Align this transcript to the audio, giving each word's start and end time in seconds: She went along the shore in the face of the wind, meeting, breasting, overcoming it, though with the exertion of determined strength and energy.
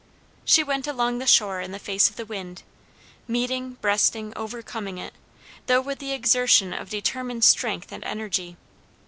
She 0.45 0.63
went 0.63 0.87
along 0.87 1.19
the 1.19 1.27
shore 1.27 1.61
in 1.61 1.71
the 1.73 1.77
face 1.77 2.09
of 2.09 2.15
the 2.15 2.25
wind, 2.25 2.63
meeting, 3.27 3.73
breasting, 3.81 4.33
overcoming 4.35 4.97
it, 4.97 5.13
though 5.67 5.79
with 5.79 5.99
the 5.99 6.11
exertion 6.11 6.73
of 6.73 6.89
determined 6.89 7.43
strength 7.43 7.91
and 7.91 8.03
energy. 8.03 8.57